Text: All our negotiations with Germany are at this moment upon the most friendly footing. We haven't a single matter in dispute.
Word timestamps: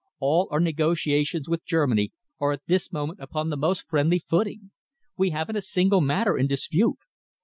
All 0.17 0.47
our 0.49 0.59
negotiations 0.59 1.47
with 1.47 1.63
Germany 1.63 2.11
are 2.39 2.53
at 2.53 2.63
this 2.65 2.91
moment 2.91 3.19
upon 3.21 3.49
the 3.51 3.55
most 3.55 3.87
friendly 3.87 4.17
footing. 4.17 4.71
We 5.15 5.29
haven't 5.29 5.57
a 5.57 5.61
single 5.61 6.01
matter 6.01 6.35
in 6.35 6.47
dispute. 6.47 6.97